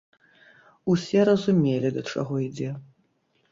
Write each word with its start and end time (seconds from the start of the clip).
Усе 0.93 1.27
разумелі, 1.31 1.93
да 1.99 2.07
чаго 2.11 2.33
ідзе. 2.47 2.75